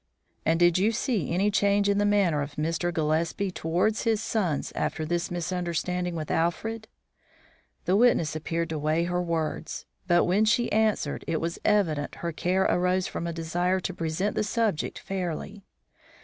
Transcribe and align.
"And 0.47 0.59
did 0.59 0.79
you 0.79 0.91
see 0.91 1.29
any 1.29 1.51
change 1.51 1.87
in 1.87 1.99
the 1.99 2.05
manner 2.07 2.41
of 2.41 2.55
Mr. 2.55 2.91
Gillespie 2.91 3.51
towards 3.51 4.01
his 4.01 4.19
sons 4.19 4.71
after 4.75 5.05
this 5.05 5.29
misunderstanding 5.29 6.15
with 6.15 6.31
Alfred?" 6.31 6.87
The 7.85 7.95
witness 7.95 8.35
appeared 8.35 8.69
to 8.69 8.79
weigh 8.79 9.03
her 9.03 9.21
words; 9.21 9.85
but, 10.07 10.23
when 10.25 10.45
she 10.45 10.71
answered, 10.71 11.23
it 11.27 11.39
was 11.39 11.59
evident 11.63 12.15
her 12.15 12.31
care 12.31 12.63
arose 12.63 13.05
from 13.05 13.27
a 13.27 13.31
desire 13.31 13.79
to 13.81 13.93
present 13.93 14.33
the 14.33 14.43
subject 14.43 14.97
fairly. 14.97 15.61